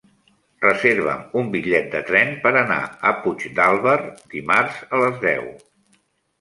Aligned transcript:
Reserva'm 0.61 1.37
un 1.41 1.51
bitllet 1.57 1.91
de 1.97 2.01
tren 2.07 2.33
per 2.47 2.53
anar 2.63 2.79
a 3.11 3.13
Puigdàlber 3.27 3.95
dimarts 4.35 4.83
a 4.91 5.07
les 5.07 5.25
deu. 5.31 5.49